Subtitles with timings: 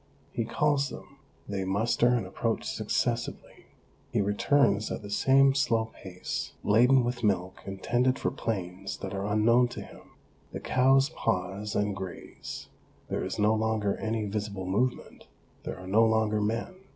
[0.33, 1.17] He calls them;
[1.47, 3.67] they muster and approach successively.
[4.11, 9.27] He returns at the same slow pace, laden with milk intended for plains that are
[9.27, 10.09] unknown to him.
[10.53, 12.67] The cows pause and graze;
[13.09, 15.27] there is no longer any visible movement,
[15.65, 16.73] there are no longer men.